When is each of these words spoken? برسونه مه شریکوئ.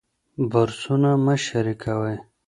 برسونه 0.51 1.11
مه 1.25 1.35
شریکوئ. 1.45 2.17